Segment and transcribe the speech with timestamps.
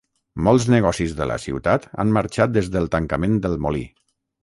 [0.45, 3.89] Molts negocis de la ciutat han marxat des del tancament del molí.